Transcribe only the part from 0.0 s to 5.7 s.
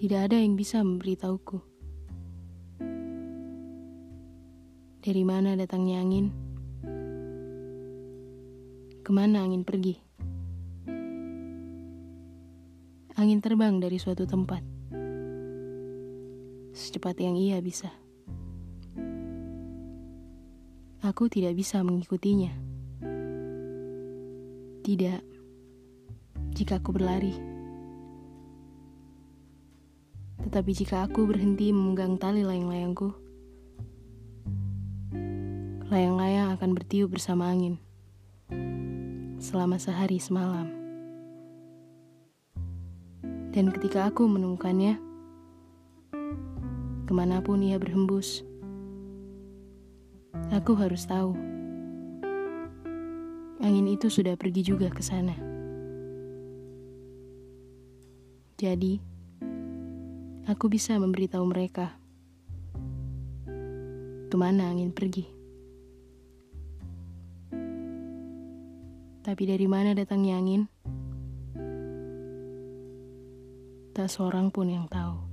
Tidak ada yang bisa memberitahuku. Dari mana